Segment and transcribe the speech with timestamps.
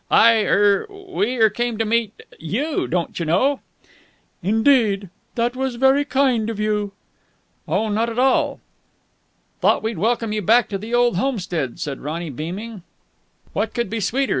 [0.09, 3.59] "I er we er came to meet you, don't you know!"
[4.41, 5.11] "Indeed!
[5.35, 6.93] That was very kind of you!"
[7.67, 8.59] "Oh, not at all."
[9.59, 12.81] "Thought we'd welcome you back to the old homestead," said Ronny beaming.
[13.53, 14.29] "What could be sweeter?"